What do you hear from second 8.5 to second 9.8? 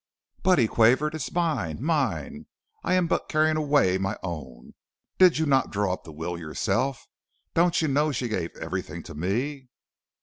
everything to me?'